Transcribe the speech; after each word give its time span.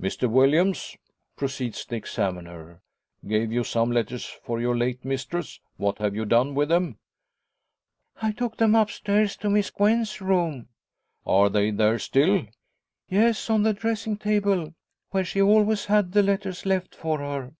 "Mr 0.00 0.30
Williams," 0.30 0.96
proceeds 1.36 1.84
the 1.84 1.94
examiner, 1.96 2.80
"gave 3.28 3.52
you 3.52 3.62
some 3.62 3.92
letters 3.92 4.24
for 4.24 4.58
your 4.62 4.74
late 4.74 5.04
mistress. 5.04 5.60
What 5.76 5.98
have 5.98 6.14
you 6.14 6.24
done 6.24 6.54
with 6.54 6.70
them?" 6.70 6.96
"I 8.22 8.32
took 8.32 8.56
them 8.56 8.74
upstairs 8.74 9.36
to 9.36 9.50
Miss 9.50 9.68
Gwen's 9.70 10.22
room." 10.22 10.68
"Are 11.26 11.50
they 11.50 11.70
there 11.70 11.98
still?" 11.98 12.46
"Yes; 13.10 13.50
on 13.50 13.62
the 13.62 13.74
dressing 13.74 14.16
table, 14.16 14.72
where 15.10 15.24
she 15.26 15.42
always 15.42 15.84
had 15.84 16.12
the 16.12 16.22
letters 16.22 16.64
left 16.64 16.94
for 16.94 17.18
her." 17.18 17.52